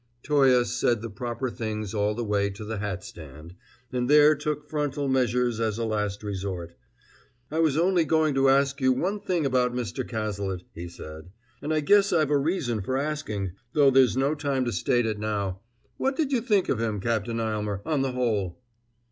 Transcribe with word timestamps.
Toye 0.23 0.63
said 0.63 1.03
the 1.03 1.11
proper 1.11 1.51
things 1.51 1.93
all 1.93 2.15
the 2.15 2.23
way 2.23 2.49
to 2.49 2.65
the 2.65 2.79
hat 2.79 3.03
stand, 3.03 3.53
and 3.93 4.09
there 4.09 4.33
took 4.33 4.67
frontal 4.67 5.07
measures 5.07 5.59
as 5.59 5.77
a 5.77 5.85
last 5.85 6.23
resort. 6.23 6.73
"I 7.51 7.59
was 7.59 7.77
only 7.77 8.03
going 8.03 8.33
to 8.33 8.49
ask 8.49 8.81
you 8.81 8.91
one 8.93 9.19
thing 9.19 9.45
about 9.45 9.75
Mr. 9.75 10.03
Cazalet," 10.03 10.63
he 10.73 10.87
said, 10.87 11.29
"and 11.61 11.71
I 11.71 11.81
guess 11.81 12.11
I've 12.11 12.31
a 12.31 12.37
reason 12.39 12.81
for 12.81 12.97
asking, 12.97 13.51
though 13.73 13.91
there's 13.91 14.17
no 14.17 14.33
time 14.33 14.65
to 14.65 14.71
state 14.71 15.05
it 15.05 15.19
now. 15.19 15.59
What 15.97 16.15
did 16.15 16.31
you 16.31 16.41
think 16.41 16.67
of 16.67 16.79
him, 16.79 16.99
Captain 16.99 17.39
Aylmer, 17.39 17.83
on 17.85 18.01
the 18.01 18.13
whole?" 18.13 18.59